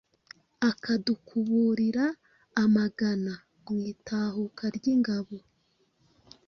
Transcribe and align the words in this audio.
Akadukuburira 0.69 2.05
amagana.mwitahuka 2.63 4.63
ryingabo 4.77 5.35